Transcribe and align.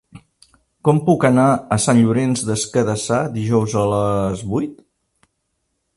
Com 0.87 1.01
puc 1.09 1.25
anar 1.29 1.43
a 1.75 1.77
Sant 1.83 2.01
Llorenç 2.05 2.43
des 2.49 2.65
Cardassar 2.77 3.21
dijous 3.39 3.79
a 3.83 3.87
les 3.95 4.45
vuit? 4.55 4.85